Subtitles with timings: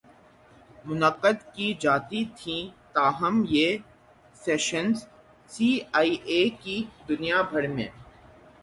[0.85, 2.63] منعقد کی جاتی تھیں
[2.93, 3.69] تاہم یہ
[4.41, 4.97] سیشنز
[5.51, 6.77] سی آئی اے کی
[7.09, 7.87] دنیا بھر می